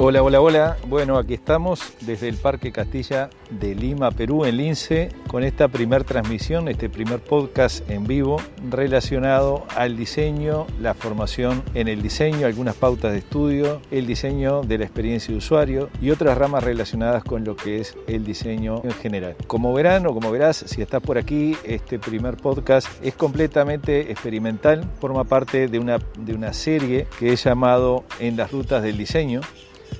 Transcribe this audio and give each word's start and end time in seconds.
Hola, 0.00 0.22
hola, 0.22 0.40
hola. 0.40 0.76
Bueno, 0.86 1.18
aquí 1.18 1.34
estamos 1.34 1.82
desde 2.02 2.28
el 2.28 2.36
Parque 2.36 2.70
Castilla 2.70 3.30
de 3.50 3.74
Lima, 3.74 4.12
Perú, 4.12 4.44
en 4.44 4.56
Lince, 4.56 5.08
con 5.26 5.42
esta 5.42 5.66
primer 5.66 6.04
transmisión, 6.04 6.68
este 6.68 6.88
primer 6.88 7.18
podcast 7.18 7.88
en 7.90 8.04
vivo 8.04 8.40
relacionado 8.70 9.66
al 9.74 9.96
diseño, 9.96 10.68
la 10.80 10.94
formación 10.94 11.64
en 11.74 11.88
el 11.88 12.00
diseño, 12.00 12.46
algunas 12.46 12.76
pautas 12.76 13.10
de 13.10 13.18
estudio, 13.18 13.82
el 13.90 14.06
diseño 14.06 14.62
de 14.62 14.78
la 14.78 14.84
experiencia 14.84 15.32
de 15.32 15.38
usuario 15.38 15.90
y 16.00 16.10
otras 16.10 16.38
ramas 16.38 16.62
relacionadas 16.62 17.24
con 17.24 17.42
lo 17.42 17.56
que 17.56 17.80
es 17.80 17.96
el 18.06 18.24
diseño 18.24 18.82
en 18.84 18.92
general. 18.92 19.34
Como 19.48 19.74
verán 19.74 20.06
o 20.06 20.14
como 20.14 20.30
verás, 20.30 20.58
si 20.58 20.80
estás 20.80 21.02
por 21.02 21.18
aquí, 21.18 21.56
este 21.64 21.98
primer 21.98 22.36
podcast 22.36 22.86
es 23.02 23.14
completamente 23.14 24.12
experimental, 24.12 24.88
forma 25.00 25.24
parte 25.24 25.66
de 25.66 25.80
una, 25.80 25.98
de 26.18 26.34
una 26.34 26.52
serie 26.52 27.08
que 27.18 27.32
he 27.32 27.36
llamado 27.36 28.04
En 28.20 28.36
las 28.36 28.52
rutas 28.52 28.80
del 28.84 28.96
diseño 28.96 29.40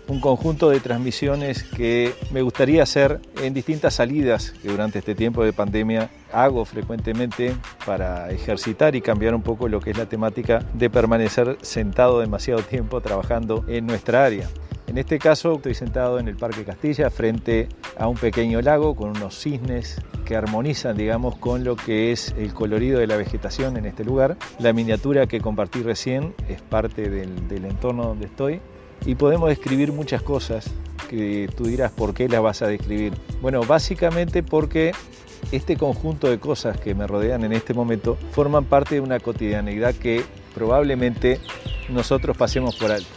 un 0.08 0.20
conjunto 0.20 0.70
de 0.70 0.80
transmisiones 0.80 1.64
que 1.64 2.14
me 2.30 2.42
gustaría 2.42 2.82
hacer 2.82 3.20
en 3.42 3.54
distintas 3.54 3.94
salidas 3.94 4.52
que 4.62 4.68
durante 4.68 4.98
este 4.98 5.14
tiempo 5.14 5.44
de 5.44 5.52
pandemia 5.52 6.10
hago 6.32 6.64
frecuentemente 6.64 7.54
para 7.84 8.30
ejercitar 8.30 8.94
y 8.96 9.00
cambiar 9.00 9.34
un 9.34 9.42
poco 9.42 9.68
lo 9.68 9.80
que 9.80 9.90
es 9.90 9.98
la 9.98 10.06
temática 10.06 10.64
de 10.74 10.90
permanecer 10.90 11.58
sentado 11.62 12.20
demasiado 12.20 12.62
tiempo 12.62 13.00
trabajando 13.00 13.64
en 13.68 13.86
nuestra 13.86 14.24
área. 14.24 14.48
En 14.88 14.96
este 14.96 15.18
caso 15.18 15.56
estoy 15.56 15.74
sentado 15.74 16.18
en 16.18 16.28
el 16.28 16.36
Parque 16.36 16.64
Castilla 16.64 17.10
frente 17.10 17.68
a 17.98 18.08
un 18.08 18.16
pequeño 18.16 18.62
lago 18.62 18.96
con 18.96 19.10
unos 19.10 19.38
cisnes 19.38 20.00
que 20.24 20.34
armonizan, 20.34 20.96
digamos, 20.96 21.36
con 21.36 21.62
lo 21.62 21.76
que 21.76 22.10
es 22.10 22.34
el 22.38 22.54
colorido 22.54 22.98
de 22.98 23.06
la 23.06 23.16
vegetación 23.16 23.76
en 23.76 23.84
este 23.84 24.02
lugar. 24.02 24.38
La 24.58 24.72
miniatura 24.72 25.26
que 25.26 25.40
compartí 25.40 25.82
recién 25.82 26.34
es 26.48 26.62
parte 26.62 27.10
del, 27.10 27.64
entorno 27.66 28.04
donde 28.04 28.26
estoy 28.26 28.60
y 29.06 29.14
podemos 29.14 29.48
describir 29.48 29.92
muchas 29.92 30.22
cosas 30.22 30.70
que 31.08 31.48
tú 31.56 31.64
dirás, 31.64 31.90
¿por 31.92 32.14
qué 32.14 32.28
las 32.28 32.42
vas 32.42 32.62
a 32.62 32.66
describir? 32.66 33.14
Bueno, 33.40 33.62
básicamente 33.62 34.42
porque 34.42 34.92
este 35.52 35.76
conjunto 35.76 36.28
de 36.28 36.38
cosas 36.38 36.78
que 36.78 36.94
me 36.94 37.06
rodean 37.06 37.44
en 37.44 37.52
este 37.52 37.74
momento 37.74 38.18
forman 38.32 38.64
parte 38.64 38.96
de 38.96 39.00
una 39.00 39.18
cotidianeidad 39.20 39.94
que 39.94 40.24
probablemente 40.54 41.40
nosotros 41.88 42.36
pasemos 42.36 42.76
por 42.76 42.90
alto. 42.90 43.08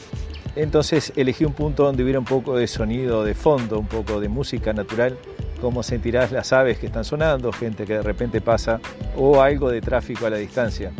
Entonces 0.56 1.14
elegí 1.16 1.46
un 1.46 1.54
punto 1.54 1.84
donde 1.84 2.04
hubiera 2.04 2.20
un 2.20 2.26
poco 2.26 2.56
de 2.56 2.68
sonido 2.68 3.24
de 3.24 3.34
fondo, 3.34 3.80
un 3.80 3.88
poco 3.88 4.20
de 4.20 4.28
música 4.30 4.74
natural, 4.74 5.18
como 5.62 5.84
sentirás 5.84 6.32
las 6.32 6.52
aves 6.52 6.80
que 6.80 6.88
están 6.88 7.06
sonando, 7.06 7.52
gente 7.52 7.86
que 7.86 7.94
de 7.94 8.02
repente 8.02 8.42
pasa 8.42 8.80
o 9.16 9.42
algo 9.42 9.70
de 9.70 9.82
tráfico 9.82 10.26
a 10.26 10.30
la 10.30 10.38
distancia. 10.38 10.92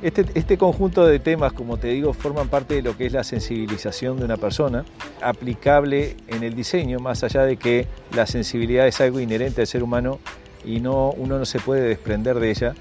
Este, 0.00 0.24
este, 0.34 0.56
conjunto 0.56 1.04
de 1.04 1.18
temas, 1.18 1.52
como 1.52 1.76
te 1.76 1.88
digo, 1.88 2.12
forman 2.12 2.48
parte 2.48 2.74
de 2.74 2.82
lo 2.82 2.96
que 2.96 3.06
es 3.06 3.12
la 3.12 3.24
sensibilización 3.24 4.16
de 4.16 4.26
una 4.26 4.36
persona, 4.36 4.84
aplicable 5.20 6.16
en 6.28 6.44
el 6.44 6.54
diseño, 6.54 7.00
más 7.00 7.24
allá 7.24 7.42
de 7.42 7.56
que 7.56 7.86
la 8.14 8.26
sensibilidad 8.26 8.86
es 8.86 9.00
algo 9.00 9.18
inherente 9.18 9.62
al 9.62 9.66
ser 9.66 9.82
humano 9.82 10.20
y 10.64 10.78
no, 10.78 11.10
uno 11.10 11.38
no 11.38 11.44
se 11.44 11.58
puede 11.58 11.82
desprender 11.82 12.38
de 12.38 12.50
ella. 12.50 12.74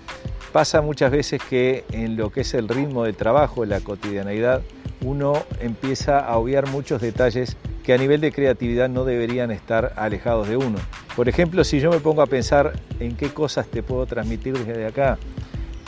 Pasa 0.52 0.82
muchas 0.82 1.12
veces 1.12 1.42
que 1.50 1.86
en 1.92 2.18
lo 2.18 2.32
que 2.32 2.42
es 2.42 2.54
el 2.54 2.68
ritmo 2.68 3.04
de 3.04 3.14
trabajo, 3.14 3.66
la 3.66 3.80
cotidianeidad, 3.80 4.62
uno 5.04 5.34
empieza 5.60 6.20
a 6.20 6.38
obviar 6.38 6.68
muchos 6.70 7.02
detalles 7.02 7.58
que 7.84 7.94
a 7.94 7.98
nivel 7.98 8.22
de 8.22 8.32
creatividad 8.32 8.90
no 8.90 9.06
deberían 9.06 9.50
estar 9.50 9.94
alejados 9.95 10.48
de 10.48 10.58
uno. 10.58 10.78
Por 11.16 11.30
ejemplo, 11.30 11.64
si 11.64 11.80
yo 11.80 11.90
me 11.90 12.00
pongo 12.00 12.22
a 12.22 12.28
pensar 12.28 12.73
en 13.00 13.16
qué 13.16 13.30
cosas 13.30 13.68
te 13.68 13.82
puedo 13.82 14.06
transmitir 14.06 14.58
desde 14.58 14.86
acá, 14.86 15.18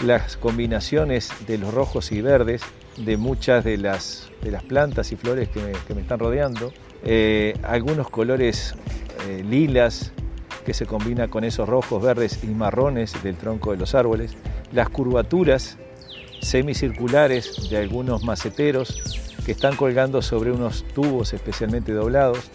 las 0.01 0.37
combinaciones 0.37 1.31
de 1.47 1.57
los 1.57 1.73
rojos 1.73 2.11
y 2.11 2.21
verdes 2.21 2.61
de 2.97 3.17
muchas 3.17 3.63
de 3.63 3.77
las, 3.77 4.29
de 4.41 4.51
las 4.51 4.63
plantas 4.63 5.11
y 5.11 5.15
flores 5.15 5.49
que 5.49 5.61
me, 5.93 6.01
están 6.01 6.19
rodeando, 6.19 6.73
eh, 7.03 7.53
algunos 7.63 8.09
colores 8.09 8.75
eh, 9.27 9.43
lilas 9.43 10.11
que 10.65 10.73
se 10.73 10.85
combinan 10.85 11.29
con 11.29 11.43
esos 11.43 11.67
rojos, 11.67 12.01
verdes 12.03 12.43
y 12.43 12.47
marrones 12.47 13.21
del 13.23 13.35
tronco 13.37 13.71
de 13.71 13.77
los 13.77 13.95
árboles, 13.95 14.35
las 14.71 14.89
curvaturas 14.89 15.77
semicirculares 16.41 17.69
de 17.69 17.77
algunos 17.77 18.23
maceteros 18.23 19.01
que 19.45 19.51
están 19.51 19.75
colgando 19.75 20.21
sobre 20.21 20.51
unos 20.51 20.85
tubos 20.93 21.33
especialmente 21.33 21.91
doblados, 21.91 22.51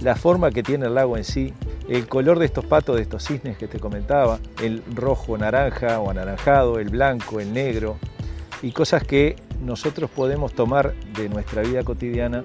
la 0.00 0.16
forma 0.16 0.50
que 0.50 0.62
tiene 0.62 0.86
el 0.86 0.94
lago 0.94 1.16
en 1.16 1.24
sí, 1.24 1.52
el 1.88 2.06
color 2.06 2.38
de 2.38 2.46
estos 2.46 2.66
patos, 2.66 2.96
de 2.96 3.02
estos 3.02 3.24
cisnes 3.24 3.56
que 3.56 3.66
te 3.66 3.78
comentaba, 3.78 4.38
el 4.62 4.82
rojo, 4.94 5.38
naranja 5.38 6.00
o 6.00 6.10
anaranjado, 6.10 6.78
el 6.78 6.90
blanco, 6.90 7.40
el 7.40 7.52
negro, 7.52 7.96
y 8.62 8.72
cosas 8.72 9.04
que 9.04 9.36
nosotros 9.64 10.10
podemos 10.10 10.52
tomar 10.52 10.94
de 11.16 11.28
nuestra 11.28 11.62
vida 11.62 11.82
cotidiana 11.84 12.44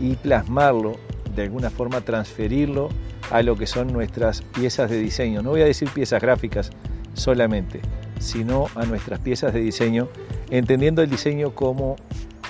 y 0.00 0.14
plasmarlo, 0.16 0.96
de 1.34 1.42
alguna 1.42 1.70
forma 1.70 2.00
transferirlo 2.00 2.88
a 3.30 3.42
lo 3.42 3.56
que 3.56 3.66
son 3.66 3.92
nuestras 3.92 4.42
piezas 4.42 4.90
de 4.90 4.98
diseño. 4.98 5.42
No 5.42 5.50
voy 5.50 5.62
a 5.62 5.66
decir 5.66 5.88
piezas 5.90 6.20
gráficas 6.20 6.70
solamente, 7.14 7.80
sino 8.18 8.66
a 8.74 8.84
nuestras 8.84 9.20
piezas 9.20 9.52
de 9.52 9.60
diseño, 9.60 10.08
entendiendo 10.50 11.02
el 11.02 11.10
diseño 11.10 11.54
como 11.54 11.96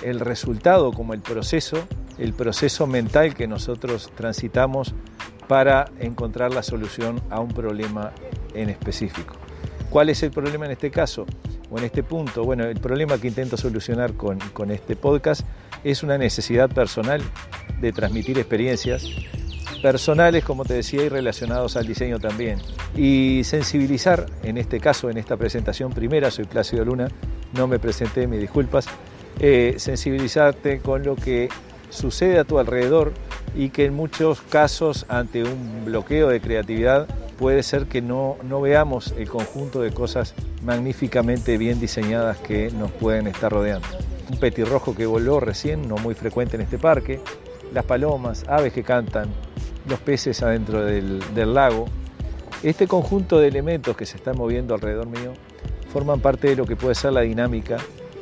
el 0.02 0.20
resultado, 0.20 0.92
como 0.92 1.14
el 1.14 1.20
proceso, 1.20 1.78
el 2.18 2.32
proceso 2.32 2.86
mental 2.86 3.34
que 3.34 3.46
nosotros 3.46 4.10
transitamos 4.14 4.94
para 5.50 5.90
encontrar 5.98 6.54
la 6.54 6.62
solución 6.62 7.20
a 7.28 7.40
un 7.40 7.48
problema 7.48 8.12
en 8.54 8.70
específico. 8.70 9.34
¿Cuál 9.90 10.08
es 10.08 10.22
el 10.22 10.30
problema 10.30 10.66
en 10.66 10.70
este 10.70 10.92
caso 10.92 11.26
o 11.72 11.76
en 11.76 11.82
este 11.82 12.04
punto? 12.04 12.44
Bueno, 12.44 12.66
el 12.66 12.78
problema 12.78 13.18
que 13.18 13.26
intento 13.26 13.56
solucionar 13.56 14.12
con, 14.12 14.38
con 14.52 14.70
este 14.70 14.94
podcast 14.94 15.40
es 15.82 16.04
una 16.04 16.18
necesidad 16.18 16.70
personal 16.70 17.20
de 17.80 17.90
transmitir 17.90 18.38
experiencias 18.38 19.08
personales, 19.82 20.44
como 20.44 20.64
te 20.64 20.74
decía, 20.74 21.02
y 21.02 21.08
relacionados 21.08 21.76
al 21.76 21.84
diseño 21.84 22.20
también. 22.20 22.60
Y 22.94 23.42
sensibilizar, 23.42 24.26
en 24.44 24.56
este 24.56 24.78
caso, 24.78 25.10
en 25.10 25.18
esta 25.18 25.36
presentación 25.36 25.92
primera, 25.92 26.30
soy 26.30 26.44
Plácido 26.44 26.84
Luna, 26.84 27.08
no 27.54 27.66
me 27.66 27.80
presenté, 27.80 28.28
mis 28.28 28.38
disculpas, 28.38 28.86
eh, 29.40 29.74
sensibilizarte 29.78 30.78
con 30.78 31.02
lo 31.02 31.16
que 31.16 31.48
sucede 31.88 32.38
a 32.38 32.44
tu 32.44 32.60
alrededor 32.60 33.12
y 33.54 33.70
que 33.70 33.84
en 33.84 33.94
muchos 33.94 34.40
casos 34.42 35.06
ante 35.08 35.42
un 35.42 35.84
bloqueo 35.84 36.28
de 36.28 36.40
creatividad 36.40 37.08
puede 37.38 37.62
ser 37.62 37.86
que 37.86 38.02
no, 38.02 38.36
no 38.42 38.60
veamos 38.60 39.14
el 39.16 39.28
conjunto 39.28 39.80
de 39.80 39.92
cosas 39.92 40.34
magníficamente 40.62 41.56
bien 41.58 41.80
diseñadas 41.80 42.38
que 42.38 42.70
nos 42.70 42.90
pueden 42.90 43.26
estar 43.26 43.50
rodeando. 43.50 43.88
Un 44.30 44.38
petirrojo 44.38 44.94
que 44.94 45.06
voló 45.06 45.40
recién, 45.40 45.88
no 45.88 45.96
muy 45.96 46.14
frecuente 46.14 46.56
en 46.56 46.62
este 46.62 46.78
parque, 46.78 47.20
las 47.72 47.84
palomas, 47.84 48.44
aves 48.46 48.72
que 48.72 48.82
cantan, 48.82 49.28
los 49.88 49.98
peces 50.00 50.42
adentro 50.42 50.84
del, 50.84 51.20
del 51.34 51.54
lago. 51.54 51.86
Este 52.62 52.86
conjunto 52.86 53.38
de 53.38 53.48
elementos 53.48 53.96
que 53.96 54.04
se 54.04 54.18
están 54.18 54.36
moviendo 54.36 54.74
alrededor 54.74 55.06
mío 55.06 55.32
forman 55.90 56.20
parte 56.20 56.48
de 56.48 56.56
lo 56.56 56.66
que 56.66 56.76
puede 56.76 56.94
ser 56.94 57.12
la 57.12 57.22
dinámica 57.22 57.78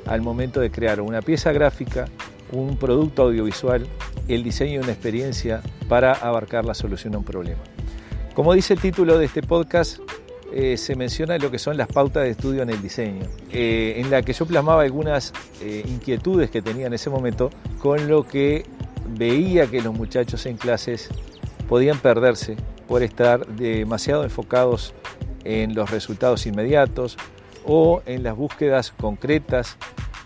al 0.07 0.23
momento 0.23 0.61
de 0.61 0.71
crear 0.71 1.01
una 1.01 1.23
pieza 1.23 1.53
gráfica 1.53 2.07
un 2.53 2.77
producto 2.77 3.23
audiovisual, 3.23 3.87
el 4.29 4.43
diseño 4.43 4.81
de 4.81 4.85
una 4.85 4.93
experiencia 4.93 5.63
para 5.89 6.13
abarcar 6.13 6.65
la 6.65 6.75
solución 6.75 7.15
a 7.15 7.19
un 7.19 7.25
problema. 7.25 7.61
Como 8.35 8.55
dice 8.55 8.75
el 8.75 8.81
título 8.81 9.19
de 9.19 9.27
este 9.27 9.43
podcast, 9.43 9.99
eh, 10.53 10.77
se 10.77 10.97
menciona 10.97 11.37
lo 11.39 11.51
que 11.51 11.59
son 11.59 11.77
las 11.77 11.89
pautas 11.89 12.23
de 12.23 12.31
estudio 12.31 12.63
en 12.63 12.71
el 12.71 12.81
diseño, 12.81 13.27
eh, 13.53 13.95
en 13.97 14.11
la 14.11 14.23
que 14.23 14.33
yo 14.33 14.47
plasmaba 14.47 14.83
algunas 14.83 15.33
eh, 15.61 15.85
inquietudes 15.87 16.51
que 16.51 16.63
tenía 16.63 16.87
en 16.87 16.95
ese 16.95 17.11
momento 17.11 17.51
con 17.81 18.09
lo 18.09 18.27
que 18.27 18.65
veía 19.09 19.67
que 19.67 19.83
los 19.83 19.93
muchachos 19.93 20.47
en 20.47 20.57
clases 20.57 21.09
podían 21.69 21.99
perderse 21.99 22.57
por 22.87 23.03
estar 23.03 23.47
demasiado 23.47 24.25
enfocados 24.25 24.95
en 25.45 25.75
los 25.75 25.91
resultados 25.91 26.47
inmediatos 26.47 27.19
o 27.67 28.03
en 28.07 28.23
las 28.23 28.35
búsquedas 28.35 28.91
concretas 28.93 29.77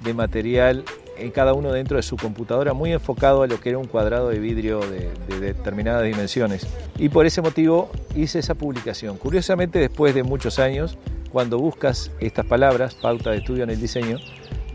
de 0.05 0.15
material 0.15 0.85
cada 1.33 1.55
uno 1.55 1.73
dentro 1.73 1.97
de 1.97 2.03
su 2.03 2.17
computadora, 2.17 2.73
muy 2.73 2.93
enfocado 2.93 3.43
a 3.43 3.47
lo 3.47 3.61
que 3.61 3.71
era 3.71 3.79
un 3.79 3.87
cuadrado 3.87 4.29
de 4.29 4.39
vidrio 4.39 4.81
de, 4.81 5.41
determinadas 5.41 6.05
dimensiones. 6.05 6.67
Y 6.99 7.09
por 7.09 7.27
ese 7.27 7.43
motivo 7.43 7.91
hice 8.15 8.39
esa 8.39 8.55
publicación. 8.55 9.19
Curiosamente, 9.19 9.79
después 9.79 10.15
de 10.15 10.23
muchos 10.23 10.59
años, 10.59 10.99
cuando 11.31 11.59
buscas 11.59 12.11
estas 12.21 12.47
palabras, 12.47 12.95
pauta 12.95 13.31
de 13.31 13.39
estudio 13.39 13.65
en 13.65 13.71
el 13.71 13.81
diseño, 13.81 14.19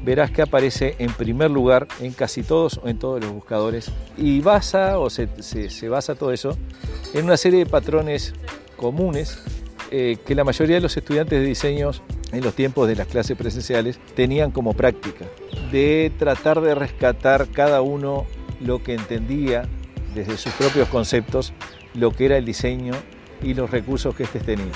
verás 0.03 0.31
que 0.31 0.41
aparece 0.41 0.95
en 0.99 1.11
primer 1.11 1.51
lugar 1.51 1.87
en 1.99 2.13
casi 2.13 2.43
todos 2.43 2.79
o 2.83 2.87
en 2.87 2.97
todos 2.97 3.21
los 3.21 3.31
buscadores 3.31 3.91
y 4.17 4.39
basa 4.41 4.99
o 4.99 5.09
se, 5.09 5.27
basa 5.89 6.15
todo 6.15 6.31
eso 6.31 6.57
en 7.13 7.25
una 7.25 7.35
serie 7.35 7.59
de 7.59 7.65
patrones 7.65 8.33
comunes 8.77 9.39
eh, 9.91 10.17
que 10.25 10.35
la 10.35 10.43
mayoría 10.43 10.75
de 10.75 10.81
los 10.81 10.95
estudiantes 10.95 11.41
de 11.41 11.45
diseños 11.45 12.01
en 12.31 12.43
los 12.43 12.53
tiempos 12.53 12.87
de 12.87 12.95
las 12.95 13.07
clases 13.07 13.37
presenciales 13.37 13.99
tenían 14.15 14.51
como 14.51 14.73
práctica 14.73 15.25
de 15.71 16.11
tratar 16.17 16.61
de 16.61 16.75
rescatar 16.75 17.47
cada 17.47 17.81
uno 17.81 18.25
lo 18.59 18.83
que 18.83 18.93
entendía 18.93 19.67
desde 20.15 20.37
sus 20.37 20.51
propios 20.53 20.87
conceptos, 20.89 21.53
lo 21.93 22.11
que 22.11 22.25
era 22.25 22.37
el 22.37 22.45
diseño 22.45 22.93
y 23.41 23.53
los 23.53 23.69
recursos 23.69 24.15
que 24.15 24.23
éste 24.23 24.39
tenía. 24.39 24.71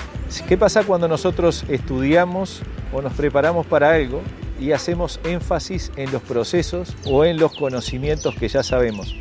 ¿Qué 0.48 0.56
pasa 0.56 0.84
cuando 0.84 1.08
nosotros 1.08 1.64
estudiamos 1.68 2.62
o 2.92 3.02
nos 3.02 3.12
preparamos 3.14 3.66
para 3.66 3.92
algo 3.92 4.22
y 4.60 4.72
hacemos 4.72 5.18
énfasis 5.24 5.90
en 5.96 6.12
los 6.12 6.22
procesos 6.22 6.94
o 7.04 7.24
en 7.24 7.38
los 7.38 7.56
conocimientos 7.56 8.34
que 8.36 8.48
ya 8.48 8.62
sabemos? 8.62 9.16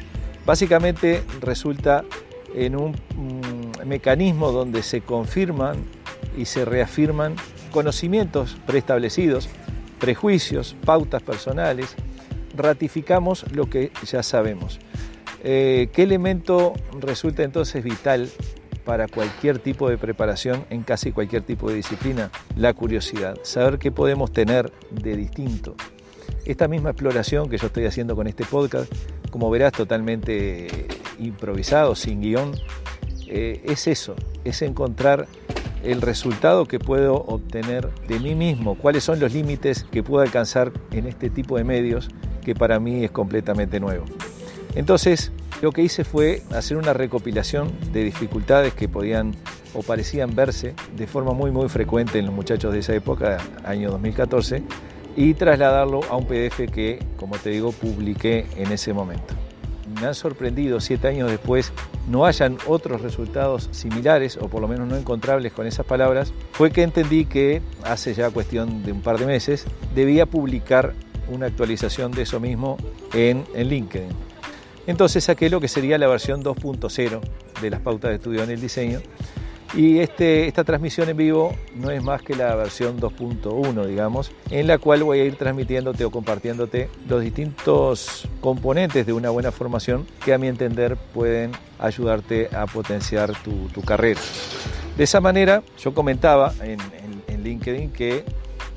Básicamente 0.45 1.23
resulta 1.39 2.03
en 2.53 2.75
un 2.75 2.95
mecanismo 3.85 4.51
donde 4.51 4.83
se 4.83 5.01
confirman 5.01 5.77
y 6.37 6.45
se 6.45 6.65
reafirman 6.65 7.35
conocimientos 7.71 8.57
preestablecidos, 8.68 9.50
prejuicios, 10.00 10.75
pautas 10.85 11.23
personales, 11.23 11.95
ratificamos 12.56 13.45
lo 13.51 13.69
que 13.69 13.91
ya 14.06 14.23
sabemos. 14.23 14.79
Eh, 15.44 15.89
¿Qué 15.94 16.03
elemento 16.03 16.73
resulta 17.00 17.44
entonces 17.44 17.83
vital 17.83 18.29
para 18.85 19.07
cualquier 19.07 19.59
tipo 19.59 19.89
de 19.89 19.97
preparación 19.97 20.65
en 20.69 20.83
casi 20.83 21.12
cualquier 21.12 21.44
tipo 21.44 21.69
de 21.69 21.75
disciplina? 21.75 22.31
La 22.56 22.73
curiosidad, 22.73 23.38
saber 23.44 23.79
qué 23.79 23.91
podemos 23.91 24.31
tener 24.31 24.71
de 24.91 25.15
distinto. 25.15 25.75
Esta 26.45 26.67
misma 26.67 26.91
exploración 26.91 27.50
que 27.50 27.57
yo 27.57 27.67
estoy 27.67 27.85
haciendo 27.85 28.15
con 28.15 28.27
este 28.27 28.45
podcast, 28.45 28.91
como 29.29 29.50
verás 29.50 29.71
totalmente 29.74 30.67
improvisado, 31.19 31.95
sin 31.95 32.21
guion, 32.21 32.56
eh, 33.27 33.62
es 33.63 33.88
eso, 33.88 34.15
es 34.44 34.62
encontrar 34.62 35.27
el 35.83 36.01
resultado 36.01 36.65
que 36.65 36.79
puedo 36.79 37.15
obtener 37.15 37.89
de 38.07 38.19
mí 38.19 38.35
mismo, 38.35 38.75
cuáles 38.75 39.03
son 39.03 39.19
los 39.19 39.33
límites 39.33 39.85
que 39.91 40.03
puedo 40.03 40.23
alcanzar 40.23 40.71
en 40.91 41.07
este 41.07 41.29
tipo 41.29 41.57
de 41.57 41.63
medios 41.63 42.09
que 42.43 42.55
para 42.55 42.79
mí 42.79 43.03
es 43.03 43.11
completamente 43.11 43.79
nuevo. 43.79 44.05
Entonces, 44.75 45.31
lo 45.61 45.71
que 45.71 45.83
hice 45.83 46.03
fue 46.03 46.41
hacer 46.55 46.77
una 46.77 46.93
recopilación 46.93 47.71
de 47.91 48.03
dificultades 48.03 48.73
que 48.73 48.87
podían 48.87 49.35
o 49.73 49.83
parecían 49.83 50.35
verse 50.35 50.73
de 50.95 51.07
forma 51.07 51.33
muy 51.33 51.51
muy 51.51 51.69
frecuente 51.69 52.19
en 52.19 52.25
los 52.25 52.35
muchachos 52.35 52.73
de 52.73 52.79
esa 52.79 52.93
época, 52.93 53.37
año 53.63 53.91
2014, 53.91 54.63
y 55.15 55.33
trasladarlo 55.33 56.01
a 56.09 56.15
un 56.15 56.25
PDF 56.25 56.71
que, 56.71 56.99
como 57.17 57.37
te 57.37 57.51
digo, 57.51 57.71
publiqué 57.71 58.47
en 58.57 58.71
ese 58.71 58.93
momento. 58.93 59.35
Me 60.01 60.07
han 60.07 60.15
sorprendido 60.15 60.81
siete 60.81 61.09
años 61.09 61.30
después 61.30 61.71
no 62.09 62.25
hayan 62.25 62.57
otros 62.65 63.01
resultados 63.01 63.69
similares 63.71 64.36
o 64.36 64.48
por 64.48 64.59
lo 64.59 64.68
menos 64.68 64.88
no 64.88 64.95
encontrables 64.95 65.53
con 65.53 65.68
esas 65.68 65.86
palabras, 65.86 66.33
fue 66.53 66.71
que 66.71 66.81
entendí 66.81 67.25
que 67.25 67.62
hace 67.83 68.15
ya 68.15 68.31
cuestión 68.31 68.81
de 68.81 68.94
un 68.94 69.01
par 69.01 69.19
de 69.19 69.27
meses 69.27 69.65
debía 69.94 70.25
publicar 70.25 70.95
una 71.30 71.45
actualización 71.45 72.12
de 72.12 72.24
eso 72.24 72.39
mismo 72.39 72.77
en, 73.13 73.45
en 73.53 73.69
LinkedIn. 73.69 74.09
Entonces 74.88 75.24
saqué 75.24 75.51
lo 75.51 75.62
que 75.62 75.68
sería 75.68 76.00
la 76.00 76.07
versión 76.07 76.44
2.0 76.44 77.21
de 77.62 77.69
las 77.69 77.80
pautas 77.81 78.09
de 78.09 78.15
estudio 78.15 78.42
en 78.42 78.50
el 78.50 78.59
diseño 78.59 79.01
y 79.73 80.00
este, 80.00 80.47
esta 80.47 80.63
transmisión 80.63 81.07
en 81.09 81.15
vivo 81.15 81.56
no 81.75 81.91
es 81.91 82.03
más 82.03 82.21
que 82.21 82.35
la 82.35 82.56
versión 82.56 83.00
2.1, 83.00 83.85
digamos, 83.85 84.31
en 84.50 84.68
la 84.68 84.77
cual 84.77 85.03
voy 85.03 85.19
a 85.19 85.23
ir 85.23 85.38
transmitiéndote 85.38 86.03
o 86.03 86.12
compartiéndote 86.12 86.89
los 87.07 87.21
distintos 87.21 88.27
componentes 88.41 89.06
de 89.06 89.13
una 89.13 89.29
buena 89.29 89.51
formación 89.51 90.06
que 90.25 90.33
a 90.33 90.38
mi 90.38 90.47
entender 90.47 90.97
pueden 91.13 91.51
ayudarte 91.79 92.50
a 92.53 92.65
potenciar 92.65 93.31
tu, 93.44 93.81
carrera. 93.81 94.19
De 94.97 95.06
esa 95.06 95.21
manera, 95.21 95.63
yo 95.77 95.94
comentaba 95.94 96.53
en, 96.62 96.79
LinkedIn 97.41 97.91
que 97.91 98.24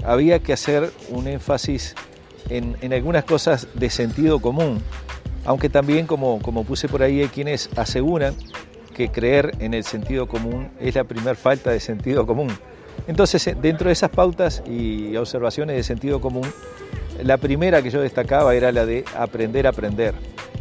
había 0.04 0.38
que 0.38 0.54
hacer 0.54 0.90
un 1.10 1.26
énfasis 1.26 1.94
en, 2.48 2.92
algunas 2.94 3.24
cosas 3.24 3.68
de 3.74 3.90
sentido 3.90 4.40
común, 4.40 4.80
aunque 5.44 5.68
también, 5.68 6.06
como, 6.06 6.40
como 6.40 6.64
puse 6.64 6.88
por 6.88 7.02
ahí, 7.02 7.20
hay 7.20 7.28
quienes 7.28 7.68
aseguran 7.76 8.34
que 8.94 9.10
creer 9.10 9.54
en 9.58 9.74
el 9.74 9.84
sentido 9.84 10.26
común 10.26 10.70
es 10.80 10.94
la 10.94 11.04
primera 11.04 11.34
falta 11.34 11.70
de 11.70 11.80
sentido 11.80 12.26
común. 12.26 12.48
Entonces, 13.06 13.46
eh, 13.46 13.56
dentro 13.60 13.88
de 13.88 13.92
esas 13.92 14.10
pautas 14.10 14.62
y 14.66 15.14
observaciones 15.16 15.76
de 15.76 15.82
sentido 15.82 16.20
común, 16.20 16.50
la 17.22 17.36
primera 17.36 17.82
que 17.82 17.90
yo 17.90 18.00
destacaba 18.00 18.54
era 18.54 18.72
la 18.72 18.86
de 18.86 19.04
aprender 19.16 19.66
a 19.66 19.70
aprender. 19.70 20.14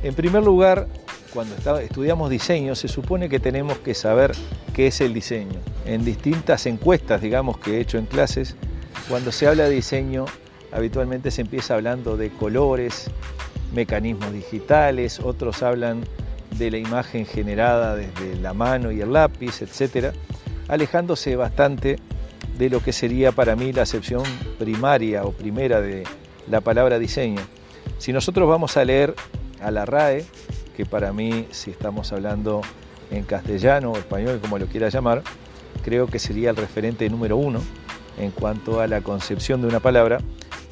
En 0.03 0.13
primer 0.13 0.43
lugar, 0.43 0.87
cuando 1.33 1.55
estudiamos 1.79 2.29
diseño, 2.29 2.75
se 2.75 2.87
supone 2.87 3.29
que 3.29 3.39
tenemos 3.39 3.77
que 3.79 3.93
saber 3.93 4.33
qué 4.73 4.87
es 4.87 5.01
el 5.01 5.13
diseño. 5.13 5.59
En 5.85 6.03
distintas 6.03 6.65
encuestas, 6.65 7.21
digamos, 7.21 7.57
que 7.57 7.77
he 7.77 7.79
hecho 7.79 7.97
en 7.97 8.05
clases, 8.05 8.55
cuando 9.09 9.31
se 9.31 9.47
habla 9.47 9.63
de 9.63 9.71
diseño, 9.71 10.25
habitualmente 10.71 11.31
se 11.31 11.41
empieza 11.41 11.75
hablando 11.75 12.17
de 12.17 12.29
colores, 12.29 13.09
mecanismos 13.73 14.31
digitales, 14.31 15.19
otros 15.19 15.63
hablan 15.63 16.03
de 16.57 16.71
la 16.71 16.77
imagen 16.77 17.25
generada 17.25 17.95
desde 17.95 18.35
la 18.37 18.53
mano 18.53 18.91
y 18.91 19.01
el 19.01 19.13
lápiz, 19.13 19.61
etc., 19.61 20.13
alejándose 20.67 21.35
bastante 21.35 21.97
de 22.57 22.69
lo 22.69 22.81
que 22.81 22.93
sería 22.93 23.31
para 23.31 23.55
mí 23.55 23.73
la 23.73 23.83
acepción 23.83 24.23
primaria 24.59 25.23
o 25.23 25.31
primera 25.31 25.81
de 25.81 26.03
la 26.49 26.61
palabra 26.61 26.99
diseño. 26.99 27.41
Si 27.97 28.13
nosotros 28.13 28.47
vamos 28.47 28.77
a 28.77 28.85
leer 28.85 29.15
a 29.61 29.71
la 29.71 29.85
RAE, 29.85 30.25
que 30.75 30.85
para 30.85 31.13
mí, 31.13 31.47
si 31.51 31.71
estamos 31.71 32.11
hablando 32.11 32.61
en 33.11 33.23
castellano 33.23 33.91
o 33.91 33.97
español, 33.97 34.39
como 34.41 34.57
lo 34.57 34.67
quiera 34.67 34.89
llamar, 34.89 35.21
creo 35.83 36.07
que 36.07 36.19
sería 36.19 36.49
el 36.49 36.55
referente 36.55 37.09
número 37.09 37.37
uno 37.37 37.61
en 38.17 38.31
cuanto 38.31 38.79
a 38.79 38.87
la 38.87 39.01
concepción 39.01 39.61
de 39.61 39.67
una 39.67 39.79
palabra, 39.79 40.19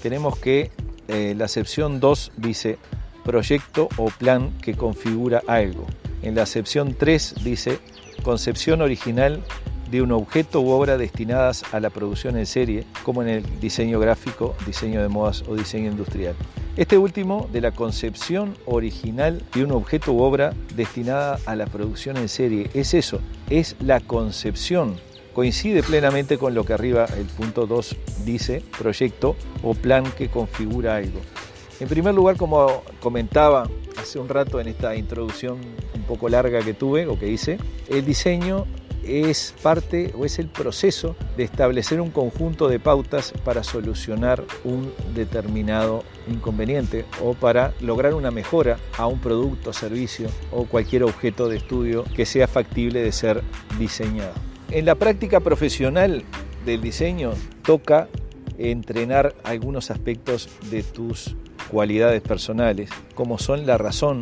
tenemos 0.01 0.37
que 0.37 0.71
eh, 1.07 1.33
la 1.37 1.45
acepción 1.45 1.99
2 1.99 2.33
dice 2.37 2.77
proyecto 3.23 3.89
o 3.97 4.05
plan 4.07 4.51
que 4.61 4.73
configura 4.73 5.41
algo. 5.47 5.85
En 6.21 6.35
la 6.35 6.43
acepción 6.43 6.95
3 6.97 7.35
dice 7.43 7.79
concepción 8.23 8.81
original 8.81 9.43
de 9.89 10.01
un 10.01 10.11
objeto 10.13 10.61
u 10.61 10.69
obra 10.69 10.97
destinadas 10.97 11.63
a 11.73 11.79
la 11.79 11.89
producción 11.89 12.37
en 12.37 12.45
serie, 12.45 12.85
como 13.03 13.21
en 13.21 13.27
el 13.27 13.59
diseño 13.59 13.99
gráfico, 13.99 14.55
diseño 14.65 15.01
de 15.01 15.09
modas 15.09 15.43
o 15.47 15.55
diseño 15.55 15.91
industrial. 15.91 16.35
Este 16.77 16.97
último, 16.97 17.49
de 17.51 17.59
la 17.59 17.71
concepción 17.71 18.55
original 18.65 19.43
de 19.53 19.65
un 19.65 19.71
objeto 19.71 20.13
u 20.13 20.21
obra 20.21 20.53
destinada 20.75 21.37
a 21.45 21.57
la 21.57 21.65
producción 21.65 22.15
en 22.15 22.29
serie, 22.29 22.69
es 22.73 22.93
eso, 22.93 23.19
es 23.49 23.75
la 23.81 23.99
concepción. 23.99 24.95
Coincide 25.33 25.83
plenamente 25.83 26.37
con 26.37 26.53
lo 26.53 26.63
que 26.63 26.73
arriba 26.73 27.05
el 27.17 27.25
punto 27.25 27.67
2 27.67 27.97
dice, 28.23 28.63
proyecto 28.77 29.35
o 29.63 29.73
plan 29.73 30.05
que 30.17 30.29
configura 30.29 30.95
algo. 30.95 31.19
En 31.81 31.87
primer 31.87 32.13
lugar, 32.13 32.37
como 32.37 32.83
comentaba 32.99 33.67
hace 33.99 34.19
un 34.19 34.29
rato 34.29 34.59
en 34.59 34.67
esta 34.67 34.95
introducción 34.95 35.57
un 35.95 36.03
poco 36.03 36.29
larga 36.29 36.61
que 36.61 36.75
tuve 36.75 37.07
o 37.07 37.17
que 37.17 37.27
hice, 37.27 37.57
el 37.89 38.05
diseño 38.05 38.67
es 39.03 39.55
parte 39.63 40.13
o 40.15 40.23
es 40.23 40.37
el 40.37 40.47
proceso 40.47 41.15
de 41.37 41.43
establecer 41.43 41.99
un 41.99 42.11
conjunto 42.11 42.67
de 42.67 42.79
pautas 42.79 43.33
para 43.43 43.63
solucionar 43.63 44.43
un 44.63 44.93
determinado 45.15 46.03
inconveniente 46.29 47.05
o 47.19 47.33
para 47.33 47.73
lograr 47.81 48.13
una 48.13 48.29
mejora 48.29 48.77
a 48.95 49.07
un 49.07 49.19
producto, 49.19 49.73
servicio 49.73 50.29
o 50.51 50.65
cualquier 50.65 51.01
objeto 51.01 51.49
de 51.49 51.57
estudio 51.57 52.03
que 52.15 52.27
sea 52.27 52.47
factible 52.47 53.01
de 53.01 53.11
ser 53.11 53.41
diseñado. 53.79 54.33
En 54.69 54.85
la 54.85 54.93
práctica 54.93 55.39
profesional 55.39 56.25
del 56.63 56.79
diseño 56.79 57.31
toca 57.63 58.07
entrenar 58.59 59.33
algunos 59.43 59.89
aspectos 59.89 60.47
de 60.69 60.83
tus 60.83 61.35
cualidades 61.71 62.21
personales, 62.21 62.89
como 63.15 63.39
son 63.39 63.65
la 63.65 63.77
razón, 63.77 64.21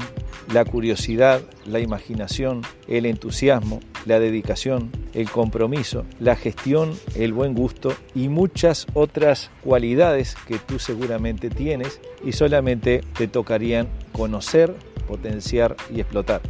la 0.54 0.66
curiosidad, 0.66 1.42
la 1.66 1.80
imaginación, 1.80 2.62
el 2.88 3.08
entusiasmo, 3.08 3.80
la 4.06 4.20
dedicación, 4.20 4.92
el 5.14 5.30
compromiso, 5.32 6.06
la 6.20 6.36
gestión, 6.36 6.94
el 7.16 7.34
buen 7.34 7.56
gusto 7.56 7.94
y 8.14 8.30
muchas 8.30 8.86
otras 8.94 9.50
cualidades 9.64 10.36
que 10.48 10.60
tú 10.60 10.78
seguramente 10.78 11.50
tienes 11.50 12.00
y 12.24 12.34
solamente 12.34 13.02
te 13.18 13.28
tocarían 13.28 13.88
conocer, 14.12 14.76
potenciar 15.08 15.76
y 15.94 16.02
explotar. 16.02 16.42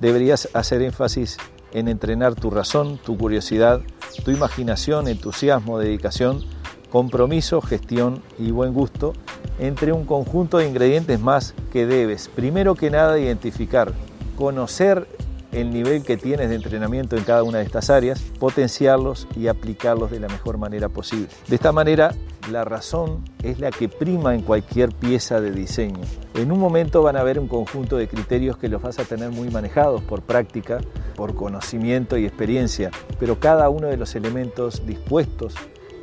Deberías 0.00 0.48
hacer 0.52 0.82
énfasis 0.82 1.38
en 1.72 1.88
entrenar 1.88 2.36
tu 2.36 2.50
razón, 2.50 2.98
tu 3.04 3.18
curiosidad, 3.18 3.82
tu 4.24 4.30
imaginación, 4.30 5.08
entusiasmo, 5.08 5.78
dedicación, 5.78 6.44
compromiso, 6.90 7.60
gestión 7.60 8.22
y 8.38 8.50
buen 8.50 8.72
gusto 8.72 9.12
entre 9.58 9.92
un 9.92 10.04
conjunto 10.04 10.58
de 10.58 10.68
ingredientes 10.68 11.20
más 11.20 11.54
que 11.72 11.86
debes, 11.86 12.28
primero 12.28 12.74
que 12.74 12.90
nada, 12.90 13.18
identificar, 13.18 13.92
conocer 14.36 15.06
el 15.52 15.70
nivel 15.70 16.02
que 16.02 16.16
tienes 16.16 16.50
de 16.50 16.56
entrenamiento 16.56 17.16
en 17.16 17.24
cada 17.24 17.42
una 17.42 17.58
de 17.58 17.64
estas 17.64 17.88
áreas, 17.88 18.20
potenciarlos 18.38 19.26
y 19.36 19.48
aplicarlos 19.48 20.10
de 20.10 20.20
la 20.20 20.28
mejor 20.28 20.58
manera 20.58 20.88
posible. 20.88 21.28
De 21.48 21.54
esta 21.54 21.72
manera, 21.72 22.12
la 22.50 22.64
razón 22.64 23.24
es 23.42 23.58
la 23.58 23.70
que 23.70 23.88
prima 23.88 24.34
en 24.34 24.42
cualquier 24.42 24.90
pieza 24.90 25.40
de 25.40 25.52
diseño. 25.52 26.00
En 26.34 26.52
un 26.52 26.58
momento 26.58 27.02
van 27.02 27.16
a 27.16 27.20
haber 27.20 27.38
un 27.38 27.48
conjunto 27.48 27.96
de 27.96 28.06
criterios 28.06 28.58
que 28.58 28.68
los 28.68 28.82
vas 28.82 28.98
a 28.98 29.04
tener 29.04 29.30
muy 29.30 29.48
manejados 29.48 30.02
por 30.02 30.22
práctica, 30.22 30.80
por 31.16 31.34
conocimiento 31.34 32.18
y 32.18 32.26
experiencia, 32.26 32.90
pero 33.18 33.40
cada 33.40 33.70
uno 33.70 33.88
de 33.88 33.96
los 33.96 34.14
elementos 34.14 34.86
dispuestos 34.86 35.54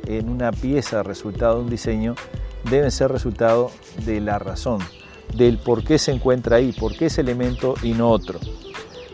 en 0.06 0.28
una 0.28 0.52
pieza 0.52 1.02
resultado 1.02 1.56
de 1.56 1.64
un 1.64 1.70
diseño 1.70 2.14
deben 2.70 2.90
ser 2.90 3.10
resultado 3.10 3.70
de 4.04 4.20
la 4.20 4.38
razón, 4.38 4.80
del 5.36 5.58
por 5.58 5.84
qué 5.84 5.98
se 5.98 6.12
encuentra 6.12 6.56
ahí, 6.56 6.72
por 6.72 6.96
qué 6.96 7.06
ese 7.06 7.20
elemento 7.20 7.74
y 7.82 7.92
no 7.92 8.10
otro. 8.10 8.38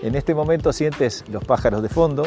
En 0.03 0.15
este 0.15 0.35
momento 0.35 0.73
sientes 0.73 1.25
los 1.31 1.45
pájaros 1.45 1.83
de 1.83 1.89
fondo, 1.89 2.25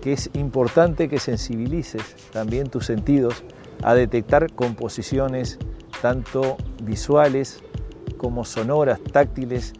que 0.00 0.12
es 0.12 0.30
importante 0.34 1.08
que 1.08 1.18
sensibilices 1.18 2.16
también 2.32 2.68
tus 2.68 2.86
sentidos 2.86 3.42
a 3.82 3.94
detectar 3.94 4.52
composiciones 4.52 5.58
tanto 6.00 6.56
visuales 6.82 7.62
como 8.16 8.44
sonoras, 8.44 9.00
táctiles, 9.02 9.72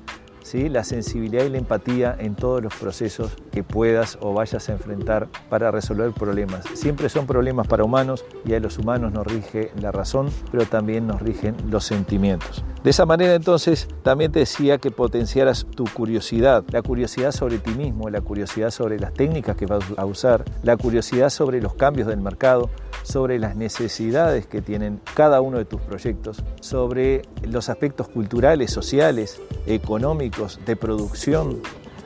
¿sí? 0.43 0.69
la 0.69 0.85
sensibilidad 0.85 1.45
y 1.45 1.51
la 1.51 1.59
empatía 1.59 2.17
en 2.19 2.35
todos 2.35 2.63
los 2.63 2.75
procesos 2.75 3.33
que 3.51 3.63
puedas 3.63 4.19
o 4.21 4.33
vayas 4.33 4.69
a 4.69 4.73
enfrentar 4.73 5.29
para 5.49 5.71
resolver 5.71 6.13
problemas. 6.13 6.65
Siempre 6.75 7.09
son 7.09 7.27
problemas 7.27 7.67
para 7.67 7.85
humanos 7.85 8.25
y 8.45 8.55
a 8.55 8.61
los 8.61 8.79
humanos 8.79 9.13
nos 9.13 9.27
rige 9.27 9.71
la 9.81 9.93
razón, 9.93 10.29
pero 10.51 10.67
también 10.67 11.07
nos 11.07 11.21
rigen 11.21 11.57
los 11.71 11.85
sentimientos. 11.85 12.65
De 12.83 12.91
esa 12.91 13.07
manera 13.07 13.35
entonces 13.35 13.89
también 14.03 14.33
te 14.33 14.41
decía 14.41 14.79
que 14.79 14.91
potenciaras 14.91 15.67
tu 15.67 15.85
curiosidad, 15.85 16.65
la 16.71 16.83
curiosidad 16.83 17.31
sobre 17.31 17.59
ti 17.59 17.71
mismo, 17.71 18.11
la 18.11 18.21
curiosidad 18.21 18.71
sobre 18.71 18.99
las 18.99 19.13
técnicas 19.15 19.57
que 19.57 19.67
vas 19.67 19.85
a 19.97 20.05
usar, 20.05 20.45
la 20.63 20.77
curiosidad 20.77 21.31
sobre 21.31 21.63
los 21.63 21.75
cambios 21.75 22.09
del 22.09 22.21
mercado, 22.21 22.71
sobre 23.03 23.39
las 23.39 23.57
necesidades 23.57 24.47
que 24.47 24.63
tienen 24.63 25.01
cada 25.15 25.41
uno 25.41 25.59
de 25.59 25.65
tus 25.65 25.81
proyectos, 25.81 26.43
sobre 26.61 27.23
los 27.43 27.69
aspectos 27.69 28.09
culturales, 28.09 28.71
sociales, 28.71 29.41
económicos, 29.67 30.32
de 30.65 30.77
producción, 30.77 31.61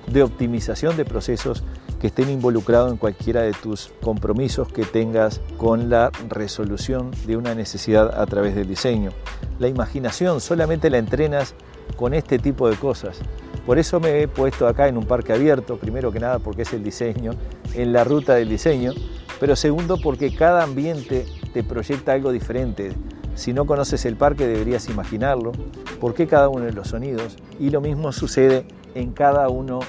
de 0.09 0.23
optimización 0.23 0.97
de 0.97 1.05
procesos 1.05 1.63
que 2.01 2.09
estén 2.09 2.29
involucrados 2.29 2.93
en 2.93 2.99
cualquiera 2.99 3.43
de 3.43 3.53
tus 3.53 3.93
compromisos 4.03 4.69
que 4.69 4.85
tengas 4.85 5.41
con 5.57 5.89
la 5.89 6.11
resolución 6.29 7.11
de 7.27 7.37
una 7.37 7.55
necesidad 7.55 8.21
a 8.21 8.27
través 8.27 8.55
del 8.55 8.69
diseño. 8.69 9.11
La 9.59 9.69
imaginación 9.69 10.41
solamente 10.41 10.91
la 10.91 10.99
entrenas 10.99 11.55
con 11.97 12.15
este 12.15 12.39
tipo 12.39 12.69
de 12.69 12.77
cosas. 12.77 13.19
Por 13.65 13.79
eso 13.79 13.99
me 14.01 14.23
he 14.23 14.29
puesto 14.29 14.69
acá 14.69 14.89
en 14.89 14.97
un 14.97 15.07
parque 15.07 15.33
abierto, 15.33 15.77
primero 15.77 16.13
que 16.13 16.21
nada 16.21 16.39
porque 16.39 16.63
es 16.63 16.73
el 16.73 16.85
diseño, 16.85 17.33
en 17.75 17.93
la 17.93 18.05
ruta 18.05 18.35
del 18.35 18.49
diseño, 18.49 18.93
pero 19.41 19.57
segundo 19.57 19.99
porque 20.01 20.35
cada 20.35 20.63
ambiente 20.63 21.27
te 21.53 21.65
proyecta 21.65 22.13
algo 22.13 22.33
diferente. 22.33 22.93
Si 23.37 23.53
no 23.53 23.67
conoces 23.67 24.07
el 24.07 24.17
parque 24.17 24.47
deberías 24.47 24.89
imaginarlo, 24.89 25.53
por 26.01 26.15
qué 26.15 26.27
cada 26.27 26.49
uno 26.49 26.65
de 26.65 26.73
los 26.73 26.89
sonidos. 26.89 27.37
Y 27.61 27.71
lo 27.71 27.81
mismo 27.83 28.11
sucede 28.11 28.67
en 28.95 29.13
cada 29.13 29.49
uno 29.51 29.81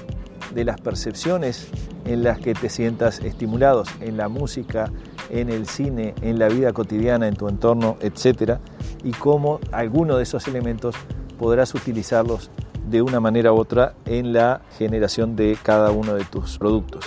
de 0.53 0.65
las 0.65 0.79
percepciones 0.81 1.69
en 2.05 2.23
las 2.23 2.39
que 2.39 2.53
te 2.53 2.69
sientas 2.69 3.19
estimulados, 3.19 3.87
en 4.01 4.17
la 4.17 4.27
música, 4.27 4.91
en 5.29 5.49
el 5.49 5.65
cine, 5.65 6.13
en 6.21 6.39
la 6.39 6.49
vida 6.49 6.73
cotidiana, 6.73 7.27
en 7.27 7.35
tu 7.35 7.47
entorno, 7.47 7.97
etc. 8.01 8.59
Y 9.03 9.11
cómo 9.11 9.59
alguno 9.71 10.17
de 10.17 10.23
esos 10.23 10.47
elementos 10.47 10.95
podrás 11.39 11.73
utilizarlos 11.73 12.51
de 12.89 13.01
una 13.01 13.21
manera 13.21 13.53
u 13.53 13.57
otra 13.57 13.95
en 14.05 14.33
la 14.33 14.61
generación 14.77 15.35
de 15.37 15.57
cada 15.63 15.91
uno 15.91 16.15
de 16.15 16.25
tus 16.25 16.57
productos. 16.57 17.05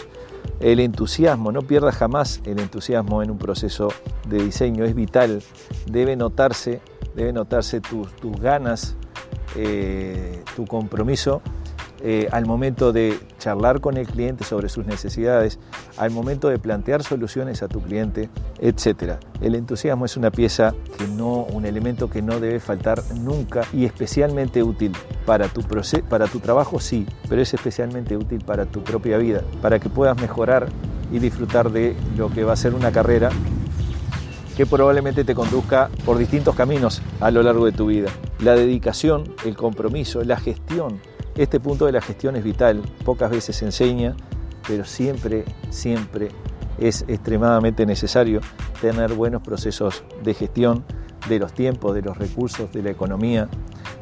El 0.61 0.79
entusiasmo, 0.79 1.53
no 1.53 1.63
pierdas 1.63 1.97
jamás 1.97 2.43
el 2.45 2.61
entusiasmo 2.61 3.23
en 3.23 3.31
un 3.31 3.39
proceso 3.39 3.89
de 4.29 4.45
diseño, 4.45 4.85
es 4.85 4.95
vital, 4.95 5.43
debe 5.87 6.17
notarse, 6.17 6.81
debe 7.17 7.33
notarse 7.33 7.81
tus, 7.81 8.15
tus 8.17 8.39
ganas, 8.39 8.95
eh, 9.57 10.45
tu 10.55 10.67
compromiso 10.67 11.41
eh, 12.03 12.29
al 12.33 12.47
momento 12.47 12.93
de 12.93 13.19
charlar 13.39 13.81
con 13.81 13.99
el 13.99 14.07
cliente 14.07 14.45
sobre 14.45 14.71
sus 14.71 14.87
necesidades, 14.87 15.59
al 15.99 16.11
momento 16.11 16.49
de 16.49 16.59
plantear 16.59 17.03
soluciones 17.03 17.63
a 17.63 17.69
tu 17.69 17.83
cliente, 17.83 18.31
etc. 18.59 19.17
El 19.43 19.55
entusiasmo 19.55 20.07
es 20.07 20.17
una 20.17 20.31
pieza 20.31 20.75
que 20.97 21.07
no, 21.09 21.45
un 21.45 21.67
elemento 21.67 22.09
que 22.09 22.23
no 22.23 22.41
debe 22.41 22.59
faltar 22.59 23.03
nunca 23.17 23.63
y 23.75 23.85
especialmente 23.85 24.63
útil 24.63 24.93
para 25.27 25.49
tu, 25.49 25.63
para 26.09 26.27
tu 26.27 26.41
trabajo, 26.41 26.81
sí, 26.81 27.07
pero 27.29 27.43
es 27.43 27.53
especialmente 27.55 28.17
útil 28.17 28.43
para 28.45 28.67
tu 28.67 28.83
propia 28.83 29.19
vida, 29.19 29.43
para 29.63 29.79
que 29.79 29.89
puedas 29.89 30.21
mejorar 30.21 30.69
y 31.13 31.19
disfrutar 31.19 31.71
de 31.71 31.97
lo 32.17 32.31
que 32.31 32.45
va 32.45 32.53
a 32.53 32.57
ser 32.57 32.75
una 32.75 32.93
carrera 32.93 33.31
que 34.57 34.67
probablemente 34.67 35.25
te 35.25 35.35
conduzca 35.35 35.91
por 36.05 36.19
distintos 36.19 36.55
caminos 36.55 37.03
a 37.21 37.31
lo 37.31 37.43
largo 37.43 37.67
de 37.67 37.73
tu 37.73 37.87
vida. 37.87 38.11
La 38.41 38.55
dedicación, 38.55 39.25
el 39.45 39.57
compromiso, 39.57 40.23
la 40.23 40.39
gestión 40.39 41.01
este 41.37 41.61
punto 41.61 41.87
de 41.87 41.93
la 41.93 42.01
gestión 42.01 42.37
es 42.37 42.45
vital, 42.45 42.83
pocas 43.05 43.31
veces 43.31 43.57
se 43.57 43.65
enseña, 43.65 44.15
pero 44.67 44.85
siempre, 44.85 45.45
siempre 45.71 46.29
es 46.79 47.05
extremadamente 47.09 47.87
necesario 47.87 48.41
tener 48.81 49.15
buenos 49.15 49.43
procesos 49.43 50.03
de 50.23 50.35
gestión 50.35 50.85
de 51.29 51.39
los 51.39 51.53
tiempos, 51.53 51.95
de 51.95 52.03
los 52.03 52.19
recursos, 52.19 52.73
de 52.73 52.83
la 52.83 52.91
economía, 52.91 53.49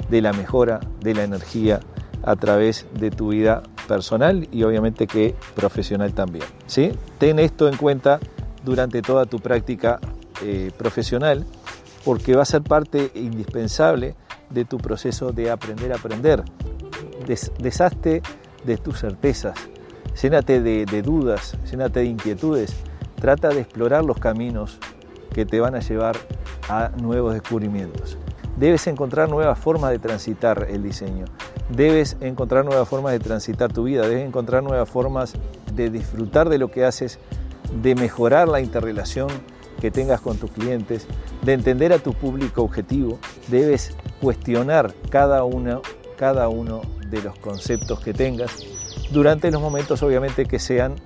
de 0.08 0.22
la 0.22 0.32
mejora, 0.32 0.80
de 1.00 1.14
la 1.14 1.24
energía 1.24 1.80
a 2.22 2.36
través 2.36 2.86
de 2.94 3.10
tu 3.10 3.28
vida 3.28 3.62
personal 3.86 4.48
y 4.52 4.62
obviamente 4.64 5.06
que 5.06 5.34
profesional 5.54 6.12
también. 6.12 6.44
¿sí? 6.66 6.92
Ten 7.18 7.38
esto 7.38 7.68
en 7.68 7.76
cuenta 7.76 8.20
durante 8.64 9.02
toda 9.02 9.26
tu 9.26 9.38
práctica 9.38 10.00
eh, 10.42 10.70
profesional 10.76 11.44
porque 12.04 12.34
va 12.34 12.42
a 12.42 12.46
ser 12.46 12.62
parte 12.62 13.10
indispensable 13.14 14.14
de 14.50 14.64
tu 14.64 14.78
proceso 14.78 15.32
de 15.32 15.50
aprender 15.50 15.92
a 15.92 15.96
aprender 15.96 16.42
deshazte 17.58 18.22
de 18.64 18.76
tus 18.78 19.00
certezas, 19.00 19.58
llénate 20.20 20.62
de, 20.62 20.86
de 20.86 21.02
dudas, 21.02 21.56
llénate 21.70 22.00
de 22.00 22.06
inquietudes, 22.06 22.74
trata 23.20 23.50
de 23.50 23.60
explorar 23.60 24.04
los 24.04 24.18
caminos 24.18 24.78
que 25.34 25.44
te 25.44 25.60
van 25.60 25.74
a 25.74 25.80
llevar 25.80 26.16
a 26.68 26.90
nuevos 27.00 27.34
descubrimientos. 27.34 28.16
Debes 28.58 28.88
encontrar 28.88 29.28
nuevas 29.28 29.56
formas 29.56 29.92
de 29.92 30.00
transitar 30.00 30.66
el 30.68 30.82
diseño, 30.82 31.26
debes 31.68 32.16
encontrar 32.20 32.64
nuevas 32.64 32.88
formas 32.88 33.12
de 33.12 33.20
transitar 33.20 33.72
tu 33.72 33.84
vida, 33.84 34.02
debes 34.08 34.26
encontrar 34.26 34.64
nuevas 34.64 34.88
formas 34.88 35.34
de 35.74 35.90
disfrutar 35.90 36.48
de 36.48 36.58
lo 36.58 36.68
que 36.68 36.84
haces, 36.84 37.20
de 37.82 37.94
mejorar 37.94 38.48
la 38.48 38.60
interrelación 38.60 39.28
que 39.80 39.92
tengas 39.92 40.20
con 40.20 40.38
tus 40.38 40.50
clientes, 40.50 41.06
de 41.42 41.52
entender 41.52 41.92
a 41.92 42.00
tu 42.00 42.14
público 42.14 42.62
objetivo, 42.62 43.20
debes 43.46 43.96
cuestionar 44.20 44.92
cada 45.08 45.44
uno, 45.44 45.82
cada 46.16 46.48
uno 46.48 46.82
de 47.10 47.22
los 47.22 47.38
conceptos 47.38 48.00
que 48.00 48.12
tengas 48.12 48.50
durante 49.12 49.52
los 49.52 49.62
momentos 49.62 50.02
obviamente 50.02 50.46
que 50.46 50.58
sean 50.58 50.96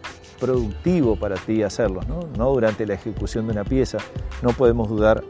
productivos 0.40 1.18
para 1.18 1.36
ti 1.36 1.62
hacerlos, 1.62 2.08
¿no? 2.08 2.20
no 2.38 2.50
durante 2.50 2.86
la 2.86 2.94
ejecución 2.94 3.46
de 3.46 3.52
una 3.52 3.64
pieza, 3.64 3.98
no 4.40 4.50
podemos 4.54 4.88
dudar 4.88 5.22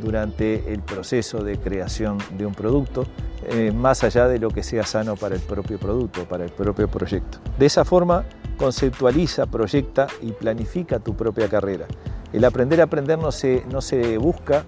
durante 0.00 0.72
el 0.72 0.80
proceso 0.80 1.42
de 1.42 1.58
creación 1.58 2.18
de 2.36 2.46
un 2.46 2.54
producto, 2.54 3.04
eh, 3.48 3.72
más 3.72 4.04
allá 4.04 4.28
de 4.28 4.38
lo 4.38 4.50
que 4.50 4.62
sea 4.62 4.84
sano 4.84 5.16
para 5.16 5.34
el 5.34 5.40
propio 5.40 5.78
producto, 5.78 6.24
para 6.24 6.44
el 6.44 6.50
propio 6.50 6.88
proyecto. 6.88 7.38
De 7.58 7.66
esa 7.66 7.84
forma, 7.84 8.24
conceptualiza, 8.56 9.46
proyecta 9.46 10.06
y 10.20 10.32
planifica 10.32 10.98
tu 10.98 11.16
propia 11.16 11.48
carrera. 11.48 11.86
El 12.32 12.44
aprender 12.44 12.80
a 12.80 12.84
aprender 12.84 13.18
no 13.18 13.32
se, 13.32 13.64
no 13.70 13.80
se 13.80 14.18
busca 14.18 14.64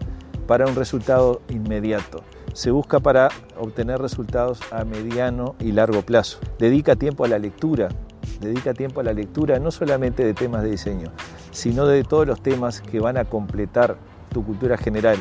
para 0.47 0.67
un 0.67 0.75
resultado 0.75 1.43
inmediato, 1.49 2.23
se 2.55 2.71
busca 2.71 3.01
para 3.01 3.29
obtener 3.59 4.01
resultados 4.01 4.61
a 4.73 4.85
mediano 4.85 5.55
y 5.61 5.73
largo 5.73 6.03
plazo. 6.03 6.39
Dedica 6.59 6.97
tiempo 6.97 7.25
a 7.25 7.29
la 7.29 7.39
lectura, 7.39 7.89
dedica 8.41 8.73
tiempo 8.73 9.01
a 9.01 9.05
la 9.05 9.13
lectura 9.13 9.59
no 9.59 9.71
solamente 9.71 10.25
de 10.25 10.35
temas 10.35 10.63
de 10.63 10.71
diseño, 10.71 11.13
sino 11.51 11.87
de 11.87 12.03
todos 12.05 12.27
los 12.27 12.43
temas 12.43 12.81
que 12.81 13.01
van 13.01 13.17
a 13.17 13.25
completar 13.25 13.99
tu 14.33 14.45
cultura 14.45 14.77
general, 14.77 15.19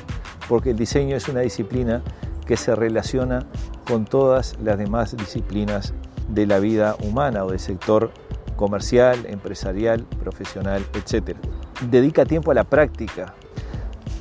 porque 0.48 0.72
el 0.72 0.78
diseño 0.78 1.16
es 1.16 1.28
una 1.28 1.42
disciplina 1.42 2.02
que 2.46 2.58
se 2.58 2.76
relaciona 2.76 3.46
con 3.86 4.06
todas 4.06 4.58
las 4.64 4.78
demás 4.78 5.16
disciplinas 5.16 5.94
de 6.30 6.46
la 6.46 6.60
vida 6.60 6.96
humana 7.04 7.44
o 7.44 7.52
del 7.52 7.60
sector 7.60 8.12
comercial, 8.56 9.26
empresarial, 9.28 10.04
profesional, 10.20 10.86
etc. 10.94 11.38
Dedica 11.90 12.26
tiempo 12.26 12.52
a 12.52 12.54
la 12.54 12.64
práctica, 12.64 13.34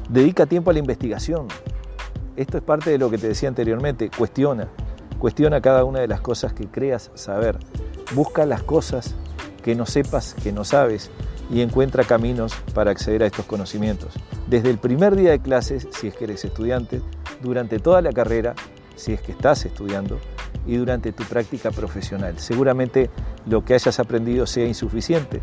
dedica 0.08 0.46
tiempo 0.46 0.70
a 0.70 0.72
la 0.72 0.78
investigación, 0.78 1.48
esto 2.36 2.56
es 2.56 2.62
parte 2.62 2.90
de 2.90 2.98
lo 2.98 3.10
que 3.10 3.18
te 3.18 3.26
decía 3.26 3.48
anteriormente, 3.48 4.10
cuestiona, 4.16 4.68
cuestiona 5.18 5.60
cada 5.60 5.84
una 5.84 5.98
de 5.98 6.06
las 6.06 6.20
cosas 6.20 6.52
que 6.52 6.68
creas 6.68 7.10
saber, 7.14 7.58
busca 8.14 8.46
las 8.46 8.62
cosas 8.62 9.16
que 9.64 9.74
no 9.74 9.86
sepas, 9.86 10.34
que 10.34 10.52
no 10.52 10.64
sabes 10.64 11.10
y 11.50 11.62
encuentra 11.62 12.04
caminos 12.04 12.54
para 12.74 12.90
acceder 12.90 13.22
a 13.22 13.26
estos 13.26 13.46
conocimientos. 13.46 14.14
Desde 14.46 14.70
el 14.70 14.78
primer 14.78 15.16
día 15.16 15.30
de 15.30 15.40
clases, 15.40 15.88
si 15.90 16.08
es 16.08 16.14
que 16.14 16.24
eres 16.24 16.44
estudiante, 16.44 17.00
durante 17.42 17.78
toda 17.78 18.02
la 18.02 18.12
carrera, 18.12 18.54
si 18.96 19.12
es 19.12 19.20
que 19.20 19.32
estás 19.32 19.64
estudiando, 19.64 20.18
y 20.66 20.76
durante 20.76 21.12
tu 21.12 21.24
práctica 21.24 21.70
profesional. 21.70 22.38
Seguramente 22.38 23.10
lo 23.46 23.64
que 23.64 23.74
hayas 23.74 23.98
aprendido 23.98 24.46
sea 24.46 24.66
insuficiente, 24.66 25.40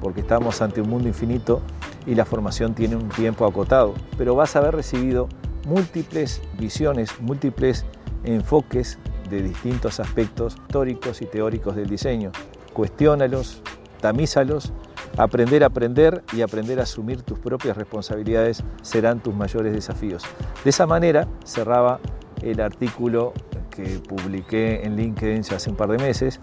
porque 0.00 0.22
estamos 0.22 0.62
ante 0.62 0.80
un 0.80 0.88
mundo 0.88 1.08
infinito 1.08 1.60
y 2.06 2.14
la 2.14 2.24
formación 2.24 2.74
tiene 2.74 2.96
un 2.96 3.08
tiempo 3.10 3.46
acotado, 3.46 3.94
pero 4.16 4.34
vas 4.34 4.56
a 4.56 4.60
haber 4.60 4.74
recibido 4.74 5.28
múltiples 5.66 6.40
visiones, 6.58 7.20
múltiples 7.20 7.84
enfoques 8.24 8.98
de 9.30 9.42
distintos 9.42 10.00
aspectos 10.00 10.56
históricos 10.56 11.22
y 11.22 11.26
teóricos 11.26 11.76
del 11.76 11.88
diseño. 11.88 12.32
Cuestiónalos, 12.72 13.62
tamízalos, 14.00 14.72
aprender 15.16 15.62
a 15.62 15.66
aprender 15.66 16.22
y 16.32 16.42
aprender 16.42 16.80
a 16.80 16.84
asumir 16.84 17.22
tus 17.22 17.38
propias 17.38 17.76
responsabilidades 17.76 18.62
serán 18.82 19.20
tus 19.20 19.34
mayores 19.34 19.72
desafíos. 19.72 20.22
De 20.64 20.70
esa 20.70 20.86
manera 20.86 21.28
cerraba 21.44 22.00
el 22.42 22.60
artículo 22.60 23.32
que 23.70 24.00
publiqué 24.00 24.84
en 24.84 24.96
LinkedIn 24.96 25.42
hace 25.54 25.70
un 25.70 25.76
par 25.76 25.90
de 25.90 25.98
meses, 25.98 26.40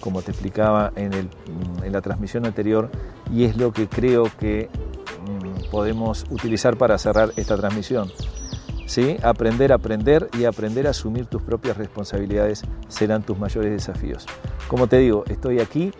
como 0.00 0.22
te 0.22 0.30
explicaba 0.30 0.92
en, 0.96 1.12
en 1.12 1.92
la 1.92 2.00
transmisión 2.00 2.46
anterior, 2.46 2.90
y 3.30 3.44
es 3.44 3.56
lo 3.56 3.72
que 3.72 3.88
creo 3.88 4.24
que 4.38 4.68
mm, 5.26 5.70
podemos 5.70 6.24
utilizar 6.30 6.76
para 6.76 6.98
cerrar 6.98 7.32
esta 7.36 7.56
transmisión 7.56 8.10
¿sí? 8.92 9.16
Aprender 9.22 9.72
a 9.72 9.76
aprender 9.76 10.28
y 10.38 10.44
aprender 10.44 10.86
a 10.86 10.90
asumir 10.90 11.24
tus 11.24 11.40
propias 11.40 11.78
responsabilidades 11.78 12.62
serán 12.88 13.22
tus 13.22 13.38
mayores 13.38 13.72
desafíos. 13.72 14.26
Como 14.68 14.86
te 14.86 14.98
digo, 14.98 15.24
estoy 15.28 15.60
aquí 15.60 15.92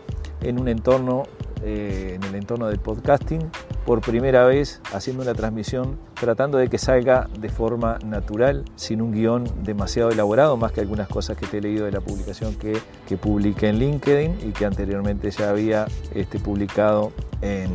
en 0.43 0.61
un 0.61 0.69
entorno, 0.69 1.23
eh, 1.63 2.15
en 2.17 2.23
el 2.25 2.35
entorno 2.35 2.67
del 2.67 2.79
podcasting, 2.79 3.51
por 3.87 4.01
primera 4.01 4.45
vez 4.45 4.81
haciendo 4.93 5.23
una 5.23 5.35
transmisión 5.35 5.99
tratando 6.15 6.59
de 6.59 6.69
que 6.69 6.79
salga 6.79 7.29
de 7.39 7.49
forma 7.49 7.99
natural, 8.05 8.65
sin 8.77 9.03
un 9.03 9.13
guion 9.13 9.45
demasiado 9.65 10.11
elaborado, 10.11 10.57
más 10.57 10.73
que 10.73 10.81
algunas 10.81 11.09
cosas 11.09 11.37
que 11.37 11.47
te 11.47 11.59
he 11.59 11.61
leído 11.61 11.85
de 11.87 11.93
la 11.93 12.01
publicación 12.01 12.55
que, 12.55 12.79
que 13.09 13.17
publiqué 13.17 13.69
en 13.69 13.79
LinkedIn 13.79 14.39
y 14.49 14.53
que 14.53 14.65
anteriormente 14.65 15.31
ya 15.31 15.51
había 15.51 15.87
este, 16.15 16.39
publicado 16.39 17.13
en, 17.41 17.71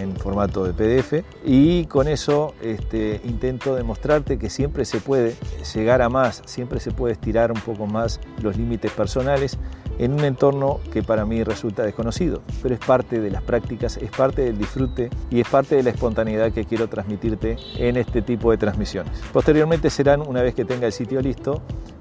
en 0.00 0.16
formato 0.16 0.64
de 0.64 0.72
PDF 0.72 1.24
y 1.44 1.84
con 1.86 2.08
eso 2.08 2.54
este, 2.62 3.20
intento 3.24 3.74
demostrarte 3.74 4.38
que 4.38 4.50
siempre 4.50 4.84
se 4.84 5.00
puede 5.00 5.34
llegar 5.74 6.02
a 6.02 6.08
más, 6.08 6.42
siempre 6.46 6.80
se 6.80 6.90
puede 6.90 7.12
estirar 7.12 7.52
un 7.52 7.60
poco 7.60 7.86
más 7.86 8.20
los 8.42 8.56
límites 8.56 8.92
personales 8.92 9.58
en 10.00 10.14
un 10.14 10.24
entorno 10.24 10.80
que 10.90 11.02
para 11.02 11.26
mí 11.26 11.44
resulta 11.44 11.82
desconocido, 11.82 12.40
pero 12.62 12.74
es 12.74 12.80
parte 12.80 13.20
de 13.20 13.30
las 13.30 13.42
prácticas, 13.42 13.98
es 13.98 14.10
parte 14.10 14.42
del 14.42 14.56
disfrute 14.56 15.10
y 15.30 15.40
es 15.40 15.48
parte 15.48 15.76
de 15.76 15.82
la 15.82 15.90
espontaneidad 15.90 16.52
que 16.52 16.64
quiero 16.64 16.88
transmitirte 16.88 17.58
en 17.76 17.98
este 17.98 18.22
tipo 18.22 18.50
de 18.50 18.56
transmisiones. 18.56 19.12
Posteriormente 19.30 19.90
serán, 19.90 20.26
una 20.26 20.40
vez 20.40 20.54
que 20.54 20.64
tenga 20.64 20.86
el 20.86 20.94
sitio 20.94 21.20
listo, 21.20 21.60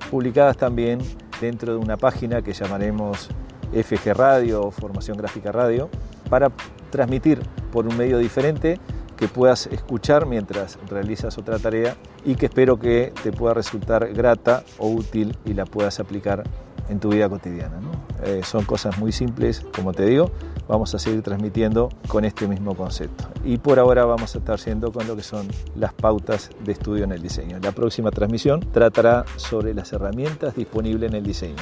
publicadas 0.09 0.55
también 0.55 0.99
dentro 1.41 1.73
de 1.73 1.77
una 1.77 1.97
página 1.97 2.41
que 2.41 2.53
llamaremos 2.53 3.27
FG 3.73 4.13
Radio 4.13 4.61
o 4.61 4.71
Formación 4.71 5.17
Gráfica 5.17 5.51
Radio 5.51 5.89
para 6.29 6.51
transmitir 6.91 7.41
por 7.69 7.85
un 7.85 7.97
medio 7.97 8.17
diferente 8.17 8.79
que 9.17 9.27
puedas 9.27 9.67
escuchar 9.67 10.25
mientras 10.25 10.79
realizas 10.89 11.37
otra 11.37 11.59
tarea 11.59 11.97
y 12.23 12.35
que 12.35 12.45
espero 12.45 12.79
que 12.79 13.11
te 13.21 13.33
pueda 13.33 13.53
resultar 13.53 14.13
grata 14.13 14.63
o 14.77 14.87
útil 14.87 15.37
y 15.43 15.53
la 15.53 15.65
puedas 15.65 15.99
aplicar 15.99 16.45
en 16.89 16.99
tu 16.99 17.09
vida 17.09 17.29
cotidiana. 17.29 17.79
Eh, 18.23 18.41
son 18.43 18.65
cosas 18.65 18.97
muy 18.97 19.11
simples, 19.11 19.65
como 19.75 19.93
te 19.93 20.05
digo, 20.05 20.31
vamos 20.67 20.93
a 20.93 20.99
seguir 20.99 21.21
transmitiendo 21.21 21.89
con 22.07 22.25
este 22.25 22.47
mismo 22.47 22.75
concepto. 22.75 23.25
Y 23.43 23.57
por 23.57 23.79
ahora 23.79 24.05
vamos 24.05 24.35
a 24.35 24.39
estar 24.39 24.59
siendo 24.59 24.91
con 24.91 25.07
lo 25.07 25.15
que 25.15 25.23
son 25.23 25.47
las 25.75 25.93
pautas 25.93 26.49
de 26.63 26.73
estudio 26.73 27.05
en 27.05 27.11
el 27.11 27.21
diseño. 27.21 27.57
La 27.61 27.71
próxima 27.71 28.11
transmisión 28.11 28.59
tratará 28.71 29.25
sobre 29.37 29.73
las 29.73 29.93
herramientas 29.93 30.55
disponibles 30.55 31.09
en 31.09 31.15
el 31.15 31.23
diseño 31.23 31.55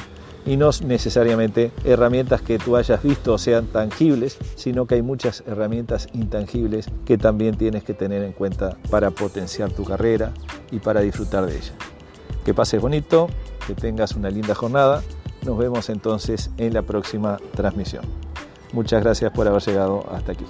y 0.48 0.56
no 0.56 0.70
necesariamente 0.84 1.72
herramientas 1.84 2.40
que 2.40 2.58
tú 2.58 2.76
hayas 2.76 3.02
visto 3.02 3.36
sean 3.36 3.66
tangibles, 3.66 4.38
sino 4.54 4.86
que 4.86 4.94
hay 4.94 5.02
muchas 5.02 5.42
herramientas 5.46 6.08
intangibles 6.14 6.86
que 7.04 7.18
también 7.18 7.56
tienes 7.56 7.84
que 7.84 7.92
tener 7.92 8.22
en 8.22 8.32
cuenta 8.32 8.78
para 8.90 9.10
potenciar 9.10 9.70
tu 9.70 9.84
carrera 9.84 10.32
y 10.70 10.78
para 10.78 11.00
disfrutar 11.00 11.44
de 11.46 11.56
ella. 11.56 11.72
Que 12.44 12.54
pases 12.54 12.80
bonito, 12.80 13.28
que 13.66 13.74
tengas 13.74 14.12
una 14.12 14.30
linda 14.30 14.54
jornada. 14.54 15.02
Nos 15.48 15.56
vemos 15.56 15.88
entonces 15.88 16.50
en 16.58 16.74
la 16.74 16.82
próxima 16.82 17.38
transmisión. 17.56 18.04
Muchas 18.74 19.02
gracias 19.02 19.32
por 19.32 19.48
haber 19.48 19.62
llegado 19.62 20.04
hasta 20.12 20.32
aquí. 20.32 20.44